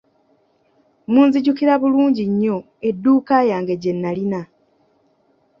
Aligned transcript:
Munzijukira 1.11 1.73
bulungi 1.81 2.23
nnyo 2.31 2.57
edduuka 2.87 3.35
yange 3.51 3.73
gyenalina! 3.81 4.41